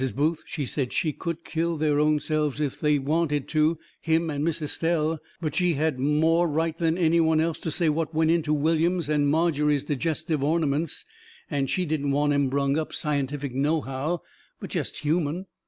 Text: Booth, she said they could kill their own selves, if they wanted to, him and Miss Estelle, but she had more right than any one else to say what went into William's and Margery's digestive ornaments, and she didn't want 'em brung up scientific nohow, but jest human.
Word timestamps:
Booth, 0.15 0.41
she 0.47 0.65
said 0.65 0.91
they 1.03 1.11
could 1.11 1.43
kill 1.43 1.77
their 1.77 1.99
own 1.99 2.19
selves, 2.19 2.59
if 2.59 2.79
they 2.79 2.97
wanted 2.97 3.47
to, 3.49 3.77
him 4.01 4.31
and 4.31 4.43
Miss 4.43 4.59
Estelle, 4.59 5.19
but 5.39 5.53
she 5.53 5.75
had 5.75 5.99
more 5.99 6.47
right 6.49 6.75
than 6.75 6.97
any 6.97 7.19
one 7.21 7.39
else 7.39 7.59
to 7.59 7.69
say 7.69 7.87
what 7.87 8.11
went 8.11 8.31
into 8.31 8.51
William's 8.51 9.09
and 9.09 9.29
Margery's 9.29 9.83
digestive 9.83 10.41
ornaments, 10.43 11.05
and 11.51 11.69
she 11.69 11.85
didn't 11.85 12.09
want 12.13 12.33
'em 12.33 12.49
brung 12.49 12.79
up 12.79 12.93
scientific 12.93 13.53
nohow, 13.53 14.23
but 14.59 14.71
jest 14.71 14.97
human. 15.01 15.45